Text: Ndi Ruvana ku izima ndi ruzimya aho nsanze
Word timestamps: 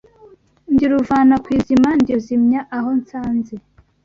Ndi 0.73 0.85
Ruvana 0.91 1.35
ku 1.43 1.49
izima 1.57 1.89
ndi 1.99 2.11
ruzimya 2.15 2.61
aho 2.77 2.89
nsanze 2.99 3.53